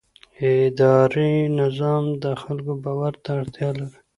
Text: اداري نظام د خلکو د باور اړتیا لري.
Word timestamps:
اداري 0.51 1.31
نظام 1.59 2.03
د 2.23 2.25
خلکو 2.41 2.73
د 2.77 2.81
باور 2.83 3.13
اړتیا 3.39 3.69
لري. 3.79 3.99